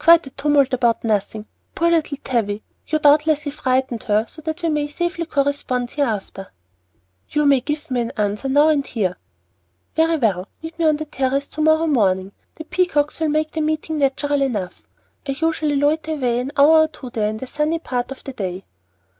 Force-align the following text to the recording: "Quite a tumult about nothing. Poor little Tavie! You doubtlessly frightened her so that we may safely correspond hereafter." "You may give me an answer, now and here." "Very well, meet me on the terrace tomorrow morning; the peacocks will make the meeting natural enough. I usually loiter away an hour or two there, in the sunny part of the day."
"Quite 0.00 0.26
a 0.26 0.30
tumult 0.30 0.72
about 0.72 1.04
nothing. 1.04 1.46
Poor 1.76 1.88
little 1.88 2.16
Tavie! 2.24 2.64
You 2.88 2.98
doubtlessly 2.98 3.52
frightened 3.52 4.02
her 4.02 4.26
so 4.26 4.42
that 4.42 4.62
we 4.64 4.70
may 4.70 4.88
safely 4.88 5.24
correspond 5.24 5.92
hereafter." 5.92 6.50
"You 7.30 7.46
may 7.46 7.60
give 7.60 7.88
me 7.92 8.00
an 8.00 8.10
answer, 8.16 8.48
now 8.48 8.70
and 8.70 8.84
here." 8.84 9.16
"Very 9.94 10.16
well, 10.16 10.48
meet 10.64 10.76
me 10.80 10.84
on 10.86 10.96
the 10.96 11.04
terrace 11.04 11.46
tomorrow 11.46 11.86
morning; 11.86 12.32
the 12.56 12.64
peacocks 12.64 13.20
will 13.20 13.28
make 13.28 13.52
the 13.52 13.60
meeting 13.60 13.98
natural 13.98 14.42
enough. 14.42 14.82
I 15.28 15.36
usually 15.40 15.76
loiter 15.76 16.14
away 16.14 16.40
an 16.40 16.50
hour 16.56 16.80
or 16.80 16.88
two 16.88 17.10
there, 17.10 17.30
in 17.30 17.36
the 17.36 17.46
sunny 17.46 17.78
part 17.78 18.10
of 18.10 18.24
the 18.24 18.32
day." 18.32 18.64